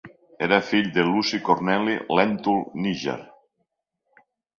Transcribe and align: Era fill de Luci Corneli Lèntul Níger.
Era 0.43 0.57
fill 0.69 0.87
de 0.95 1.03
Luci 1.09 1.39
Corneli 1.49 1.97
Lèntul 2.21 2.63
Níger. 2.87 3.17